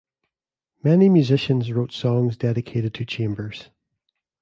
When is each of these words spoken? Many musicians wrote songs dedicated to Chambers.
Many 0.83 1.09
musicians 1.09 1.71
wrote 1.71 1.91
songs 1.91 2.35
dedicated 2.35 2.95
to 2.95 3.05
Chambers. 3.05 3.69